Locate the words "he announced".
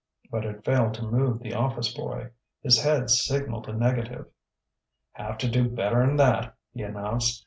6.73-7.39